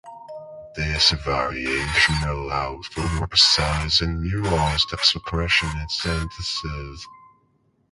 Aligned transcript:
This 0.75 1.11
variation 1.11 2.15
allows 2.25 2.87
for 2.87 3.07
more 3.07 3.27
precise 3.27 4.01
and 4.01 4.25
nuanced 4.31 4.91
expression 4.93 5.69
in 5.79 5.89
sentences. 5.89 7.05